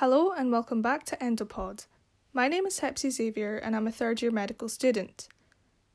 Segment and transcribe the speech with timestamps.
[0.00, 1.86] Hello and welcome back to Endopod.
[2.32, 5.26] My name is Hepsi Xavier and I'm a third year medical student.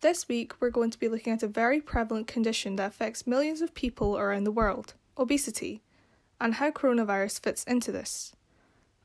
[0.00, 3.62] This week we're going to be looking at a very prevalent condition that affects millions
[3.62, 5.82] of people around the world obesity,
[6.40, 8.34] and how coronavirus fits into this.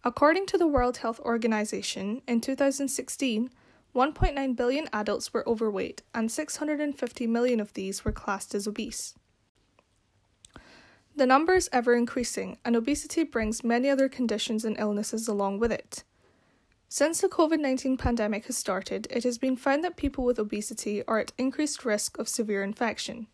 [0.04, 3.52] According to the World Health Organization, in 2016,
[3.93, 9.14] 1.9 billion adults were overweight and 650 million of these were classed as obese.
[11.17, 15.71] The number is ever increasing, and obesity brings many other conditions and illnesses along with
[15.71, 16.03] it.
[16.90, 21.03] Since the COVID 19 pandemic has started, it has been found that people with obesity
[21.07, 23.26] are at increased risk of severe infection.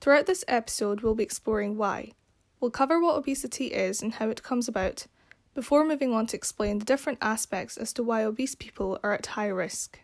[0.00, 2.12] Throughout this episode, we'll be exploring why.
[2.60, 5.06] We'll cover what obesity is and how it comes about,
[5.54, 9.26] before moving on to explain the different aspects as to why obese people are at
[9.26, 10.00] high risk.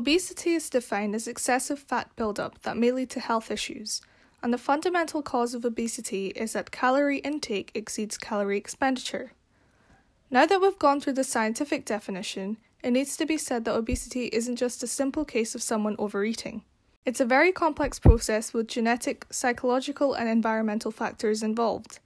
[0.00, 4.00] Obesity is defined as excessive fat buildup that may lead to health issues,
[4.42, 9.32] and the fundamental cause of obesity is that calorie intake exceeds calorie expenditure.
[10.30, 14.30] Now that we've gone through the scientific definition, it needs to be said that obesity
[14.32, 16.62] isn't just a simple case of someone overeating.
[17.04, 21.98] It's a very complex process with genetic, psychological, and environmental factors involved.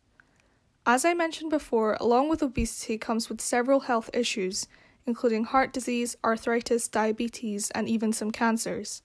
[0.85, 4.67] As I mentioned before, along with obesity comes with several health issues,
[5.07, 9.03] including heart disease, arthritis, diabetes, and even some cancers.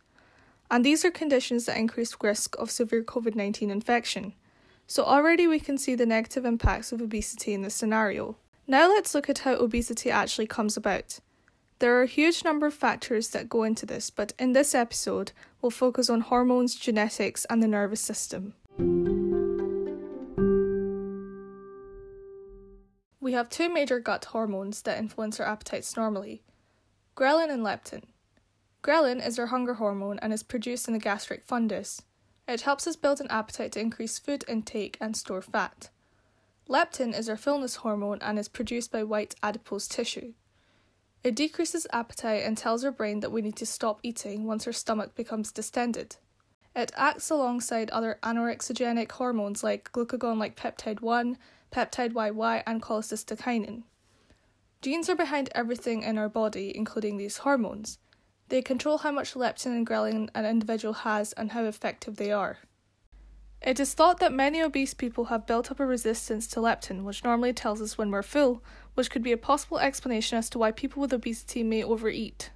[0.71, 4.33] And these are conditions that increase risk of severe COVID 19 infection.
[4.87, 8.37] So already we can see the negative impacts of obesity in this scenario.
[8.67, 11.19] Now let's look at how obesity actually comes about.
[11.79, 15.31] There are a huge number of factors that go into this, but in this episode,
[15.61, 18.53] we'll focus on hormones, genetics, and the nervous system.
[23.29, 26.41] We have two major gut hormones that influence our appetites normally
[27.15, 28.05] ghrelin and leptin.
[28.81, 32.01] Ghrelin is our hunger hormone and is produced in the gastric fundus.
[32.47, 35.91] It helps us build an appetite to increase food intake and store fat.
[36.67, 40.33] Leptin is our fullness hormone and is produced by white adipose tissue.
[41.23, 44.73] It decreases appetite and tells our brain that we need to stop eating once our
[44.73, 46.15] stomach becomes distended.
[46.75, 51.37] It acts alongside other anorexigenic hormones like glucagon like peptide 1
[51.71, 53.83] peptide YY, and cholecystokinin.
[54.81, 57.99] Genes are behind everything in our body, including these hormones.
[58.47, 62.59] They control how much leptin and ghrelin an individual has and how effective they are.
[63.61, 67.25] It is thought that many obese people have built up a resistance to leptin, which
[67.25, 68.63] normally tells us when we're full,
[68.93, 72.51] which could be a possible explanation as to why people with obesity may overeat.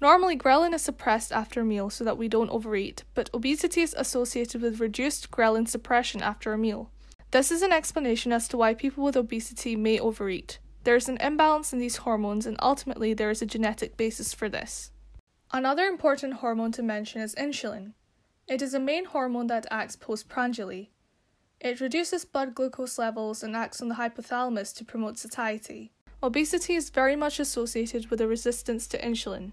[0.00, 3.94] Normally, ghrelin is suppressed after a meal so that we don't overeat, but obesity is
[3.96, 6.90] associated with reduced ghrelin suppression after a meal.
[7.30, 10.58] This is an explanation as to why people with obesity may overeat.
[10.82, 14.48] There is an imbalance in these hormones, and ultimately, there is a genetic basis for
[14.48, 14.90] this.
[15.52, 17.92] Another important hormone to mention is insulin.
[18.48, 20.90] It is a main hormone that acts postprandially.
[21.60, 25.92] It reduces blood glucose levels and acts on the hypothalamus to promote satiety.
[26.22, 29.52] Obesity is very much associated with a resistance to insulin.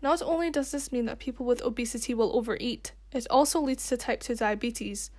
[0.00, 3.96] Not only does this mean that people with obesity will overeat, it also leads to
[3.96, 5.10] type 2 diabetes,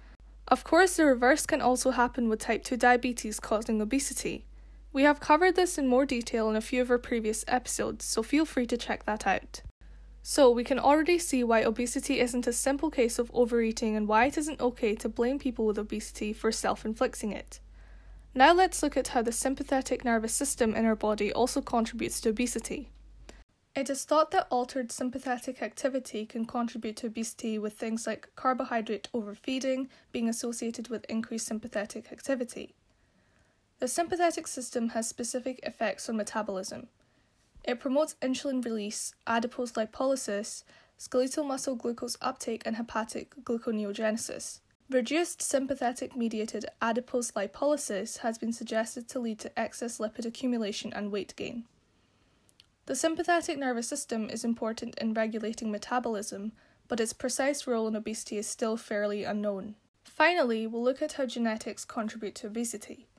[0.47, 4.45] of course, the reverse can also happen with type 2 diabetes causing obesity.
[4.93, 8.23] We have covered this in more detail in a few of our previous episodes, so
[8.23, 9.61] feel free to check that out.
[10.23, 14.25] So, we can already see why obesity isn't a simple case of overeating and why
[14.25, 17.59] it isn't okay to blame people with obesity for self inflicting it.
[18.33, 22.29] Now, let's look at how the sympathetic nervous system in our body also contributes to
[22.29, 22.89] obesity.
[23.77, 29.07] It is thought that altered sympathetic activity can contribute to obesity, with things like carbohydrate
[29.13, 32.73] overfeeding being associated with increased sympathetic activity.
[33.77, 36.87] The sympathetic system has specific effects on metabolism.
[37.63, 40.63] It promotes insulin release, adipose lipolysis,
[40.97, 44.61] skeletal muscle glucose uptake, and hepatic gluconeogenesis.
[44.89, 51.11] Reduced sympathetic mediated adipose lipolysis has been suggested to lead to excess lipid accumulation and
[51.11, 51.65] weight gain.
[52.87, 56.53] The sympathetic nervous system is important in regulating metabolism,
[56.87, 59.75] but its precise role in obesity is still fairly unknown.
[60.05, 63.09] Finally, we'll look at how genetics contribute to obesity.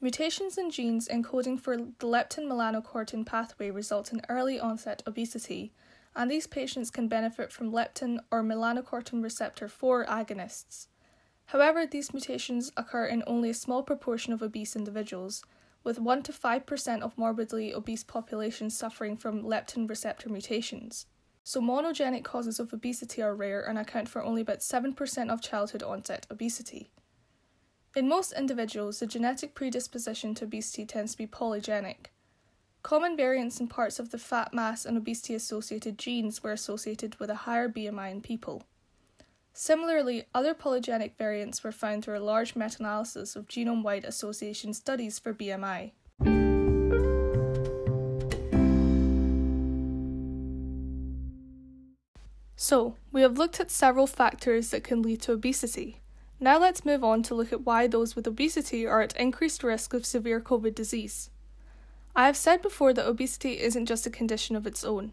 [0.00, 5.72] Mutations in genes encoding for the leptin melanocortin pathway result in early onset obesity,
[6.16, 10.86] and these patients can benefit from leptin or melanocortin receptor 4 agonists.
[11.46, 15.44] However, these mutations occur in only a small proportion of obese individuals,
[15.84, 21.06] with 1 to 5% of morbidly obese populations suffering from leptin receptor mutations.
[21.44, 25.82] So, monogenic causes of obesity are rare and account for only about 7% of childhood
[25.82, 26.90] onset obesity.
[27.96, 32.06] In most individuals, the genetic predisposition to obesity tends to be polygenic.
[32.82, 37.28] Common variants in parts of the fat mass and obesity associated genes were associated with
[37.28, 38.62] a higher BMI in people.
[39.54, 44.72] Similarly, other polygenic variants were found through a large meta analysis of genome wide association
[44.72, 45.92] studies for BMI.
[52.56, 56.00] So, we have looked at several factors that can lead to obesity.
[56.40, 59.92] Now let's move on to look at why those with obesity are at increased risk
[59.92, 61.28] of severe COVID disease.
[62.16, 65.12] I have said before that obesity isn't just a condition of its own.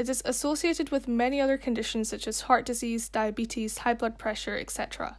[0.00, 4.56] It is associated with many other conditions such as heart disease, diabetes, high blood pressure,
[4.56, 5.18] etc.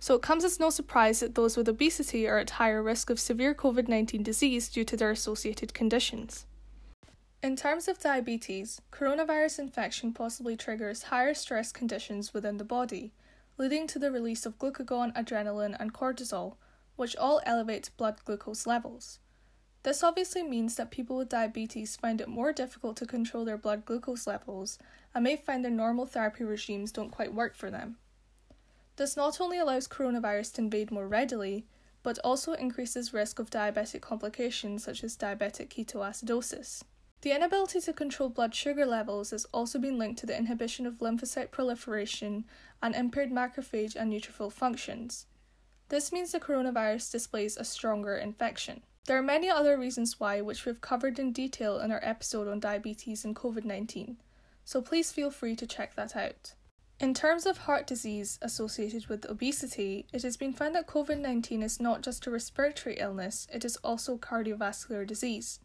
[0.00, 3.20] So it comes as no surprise that those with obesity are at higher risk of
[3.20, 6.46] severe COVID 19 disease due to their associated conditions.
[7.40, 13.12] In terms of diabetes, coronavirus infection possibly triggers higher stress conditions within the body,
[13.58, 16.56] leading to the release of glucagon, adrenaline, and cortisol,
[16.96, 19.20] which all elevate blood glucose levels.
[19.82, 23.86] This obviously means that people with diabetes find it more difficult to control their blood
[23.86, 24.78] glucose levels
[25.14, 27.96] and may find their normal therapy regimes don't quite work for them.
[28.96, 31.64] This not only allows coronavirus to invade more readily,
[32.02, 36.82] but also increases risk of diabetic complications such as diabetic ketoacidosis.
[37.22, 40.98] The inability to control blood sugar levels has also been linked to the inhibition of
[40.98, 42.44] lymphocyte proliferation
[42.82, 45.26] and impaired macrophage and neutrophil functions.
[45.88, 48.82] This means the coronavirus displays a stronger infection.
[49.06, 52.60] There are many other reasons why, which we've covered in detail in our episode on
[52.60, 54.18] diabetes and COVID 19,
[54.64, 56.54] so please feel free to check that out.
[57.00, 61.62] In terms of heart disease associated with obesity, it has been found that COVID 19
[61.62, 65.60] is not just a respiratory illness, it is also cardiovascular disease.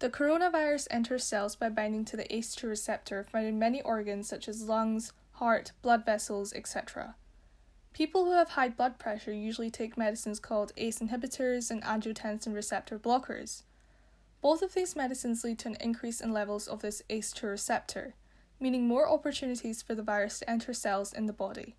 [0.00, 4.46] The coronavirus enters cells by binding to the ACE2 receptor found in many organs such
[4.46, 7.16] as lungs, heart, blood vessels, etc.
[7.92, 12.98] People who have high blood pressure usually take medicines called ACE inhibitors and angiotensin receptor
[12.98, 13.62] blockers.
[14.40, 18.14] Both of these medicines lead to an increase in levels of this ACE2 receptor,
[18.60, 21.76] meaning more opportunities for the virus to enter cells in the body.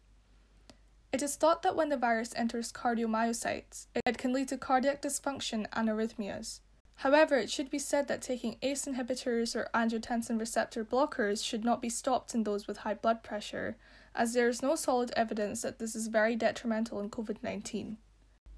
[1.11, 5.65] It is thought that when the virus enters cardiomyocytes, it can lead to cardiac dysfunction
[5.73, 6.59] and arrhythmias.
[6.97, 11.81] However, it should be said that taking ACE inhibitors or angiotensin receptor blockers should not
[11.81, 13.77] be stopped in those with high blood pressure,
[14.15, 17.97] as there is no solid evidence that this is very detrimental in COVID 19.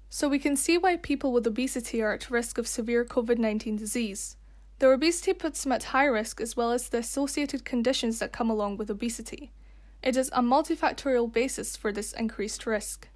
[0.08, 3.76] So we can see why people with obesity are at risk of severe COVID 19
[3.76, 4.36] disease.
[4.78, 8.50] Their obesity puts them at high risk as well as the associated conditions that come
[8.50, 9.52] along with obesity.
[10.02, 13.08] It is a multifactorial basis for this increased risk.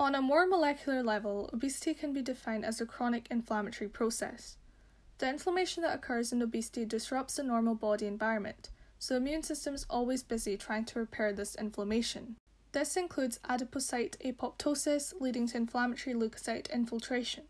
[0.00, 4.56] On a more molecular level, obesity can be defined as a chronic inflammatory process.
[5.20, 9.74] The inflammation that occurs in obesity disrupts the normal body environment, so the immune system
[9.74, 12.36] is always busy trying to repair this inflammation.
[12.72, 17.44] This includes adipocyte apoptosis, leading to inflammatory leukocyte infiltration,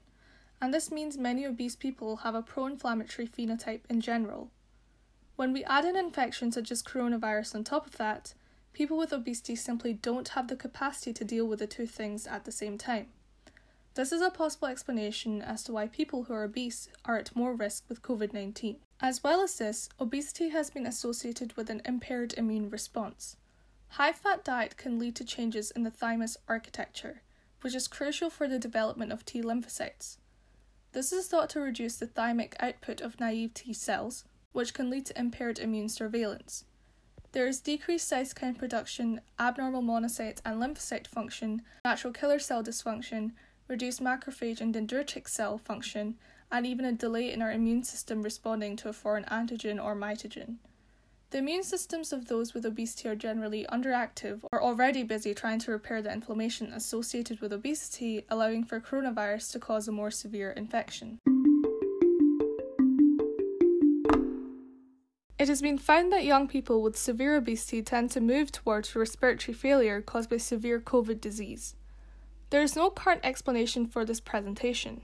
[0.61, 4.50] and this means many obese people have a pro inflammatory phenotype in general.
[5.37, 8.34] When we add an infection such as coronavirus on top of that,
[8.73, 12.44] people with obesity simply don't have the capacity to deal with the two things at
[12.44, 13.11] the same time.
[13.94, 17.54] This is a possible explanation as to why people who are obese are at more
[17.54, 18.76] risk with COVID 19.
[19.00, 23.37] As well as this, obesity has been associated with an impaired immune response.
[23.88, 27.22] High fat diet can lead to changes in the thymus architecture,
[27.62, 30.19] which is crucial for the development of T lymphocytes.
[30.92, 35.06] This is thought to reduce the thymic output of naive T cells, which can lead
[35.06, 36.64] to impaired immune surveillance.
[37.32, 43.32] There is decreased cytokine production, abnormal monocyte and lymphocyte function, natural killer cell dysfunction,
[43.70, 46.16] reduced macrophage and dendritic cell function,
[46.52, 50.56] and even a delay in our immune system responding to a foreign antigen or mitogen.
[51.30, 55.70] The immune systems of those with obesity are generally underactive or already busy trying to
[55.70, 61.20] repair the inflammation associated with obesity, allowing for coronavirus to cause a more severe infection.
[65.38, 69.54] It has been found that young people with severe obesity tend to move towards respiratory
[69.54, 71.76] failure caused by severe COVID disease.
[72.50, 75.02] There is no current explanation for this presentation,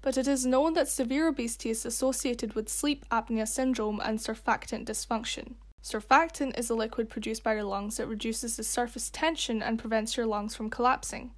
[0.00, 4.86] but it is known that severe obesity is associated with sleep apnea syndrome and surfactant
[4.86, 5.56] dysfunction.
[5.82, 10.16] Surfactant is a liquid produced by your lungs that reduces the surface tension and prevents
[10.16, 11.32] your lungs from collapsing.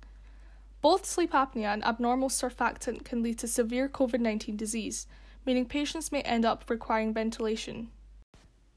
[0.81, 5.09] Both sleep apnea and abnormal surfactant can lead to severe COVID 19 disease,
[5.45, 7.91] meaning patients may end up requiring ventilation.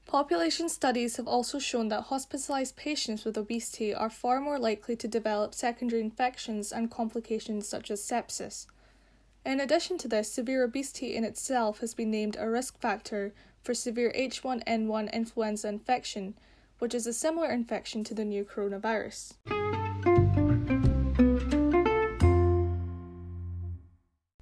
[0.06, 5.08] Population studies have also shown that hospitalized patients with obesity are far more likely to
[5.08, 8.66] develop secondary infections and complications such as sepsis.
[9.44, 13.32] In addition to this, severe obesity in itself has been named a risk factor
[13.62, 16.34] for severe H1N1 influenza infection,
[16.78, 19.34] which is a similar infection to the new coronavirus.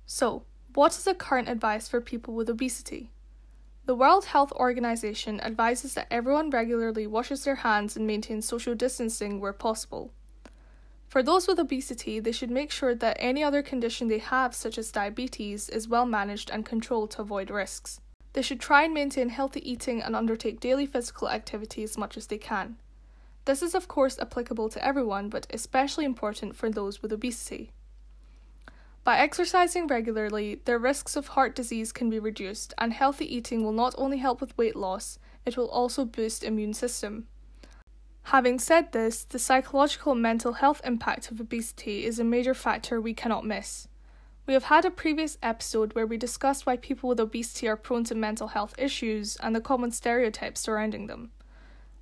[0.07, 0.43] So,
[0.75, 3.11] what is the current advice for people with obesity?
[3.91, 9.41] The World Health Organization advises that everyone regularly washes their hands and maintains social distancing
[9.41, 10.13] where possible.
[11.09, 14.79] For those with obesity, they should make sure that any other condition they have, such
[14.79, 18.01] as diabetes, is well managed and controlled to avoid risks.
[18.35, 22.29] They should try and maintain healthy eating and undertake daily physical activity as much as
[22.29, 22.77] they can.
[23.45, 27.73] This is, of course, applicable to everyone, but especially important for those with obesity.
[29.03, 33.73] By exercising regularly, their risks of heart disease can be reduced, and healthy eating will
[33.73, 37.27] not only help with weight loss, it will also boost immune system.
[38.25, 43.01] Having said this, the psychological and mental health impact of obesity is a major factor
[43.01, 43.89] we cannot miss.
[44.47, 48.05] We have had a previous episode where we discussed why people with obesity are prone
[48.05, 51.31] to mental health issues and the common stereotypes surrounding them.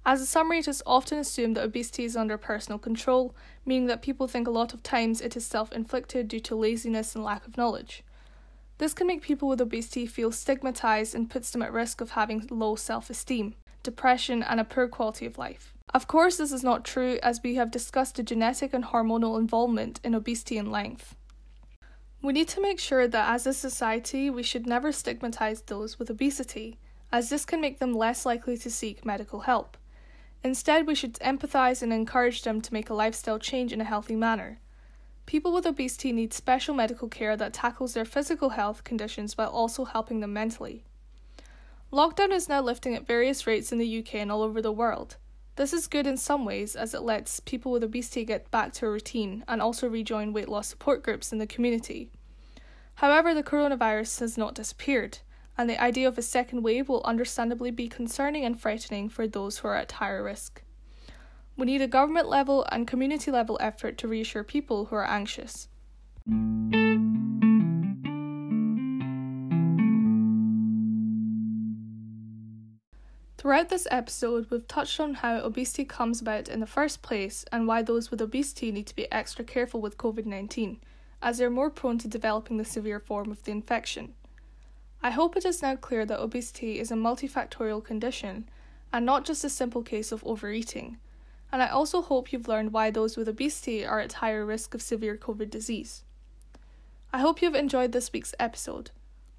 [0.06, 3.34] As a summary, it is often assumed that obesity is under personal control,
[3.66, 7.14] meaning that people think a lot of times it is self inflicted due to laziness
[7.14, 8.02] and lack of knowledge.
[8.78, 12.46] This can make people with obesity feel stigmatized and puts them at risk of having
[12.50, 15.74] low self esteem, depression, and a poor quality of life.
[15.94, 20.00] Of course, this is not true as we have discussed the genetic and hormonal involvement
[20.04, 21.16] in obesity and length.
[22.20, 26.10] We need to make sure that as a society, we should never stigmatize those with
[26.10, 26.78] obesity,
[27.10, 29.77] as this can make them less likely to seek medical help.
[30.42, 34.14] Instead, we should empathize and encourage them to make a lifestyle change in a healthy
[34.14, 34.60] manner.
[35.26, 39.84] People with obesity need special medical care that tackles their physical health conditions while also
[39.84, 40.84] helping them mentally.
[41.92, 45.16] Lockdown is now lifting at various rates in the UK and all over the world.
[45.56, 48.86] This is good in some ways as it lets people with obesity get back to
[48.86, 52.10] a routine and also rejoin weight loss support groups in the community.
[52.94, 55.18] However, the coronavirus has not disappeared,
[55.58, 59.58] and the idea of a second wave will understandably be concerning and frightening for those
[59.58, 60.62] who are at higher risk.
[61.56, 65.66] We need a government level and community level effort to reassure people who are anxious.
[73.36, 77.66] Throughout this episode, we've touched on how obesity comes about in the first place and
[77.66, 80.80] why those with obesity need to be extra careful with COVID 19,
[81.20, 84.14] as they're more prone to developing the severe form of the infection.
[85.02, 88.48] I hope it is now clear that obesity is a multifactorial condition
[88.92, 90.98] and not just a simple case of overeating.
[91.52, 94.82] And I also hope you've learned why those with obesity are at higher risk of
[94.82, 96.04] severe COVID disease.
[97.12, 98.90] I hope you've enjoyed this week's episode.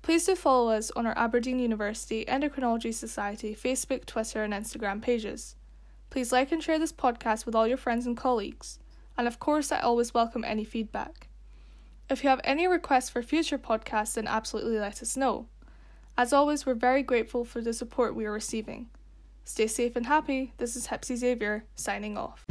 [0.02, 5.56] Please do follow us on our Aberdeen University Endocrinology Society Facebook, Twitter, and Instagram pages.
[6.10, 8.80] Please like and share this podcast with all your friends and colleagues.
[9.18, 11.29] And of course, I always welcome any feedback.
[12.10, 15.46] If you have any requests for future podcasts, then absolutely let us know.
[16.18, 18.90] As always, we're very grateful for the support we are receiving.
[19.46, 20.54] Stay safe and happy.
[20.58, 22.46] This is Hepsi Xavier, signing off.